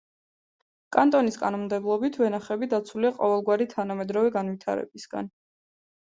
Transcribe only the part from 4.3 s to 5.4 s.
განვითარებისგან.